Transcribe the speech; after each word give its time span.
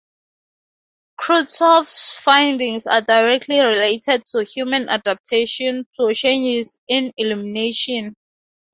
Kruithof's 1.21 2.15
findings 2.17 2.87
are 2.87 3.01
directly 3.01 3.63
related 3.63 4.25
to 4.25 4.43
human 4.43 4.89
adaptation 4.89 5.85
to 5.93 6.11
changes 6.15 6.79
in 6.87 7.13
illumination. 7.17 8.15